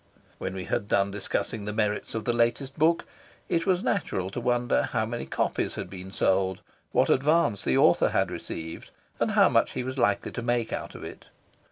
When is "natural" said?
3.83-4.31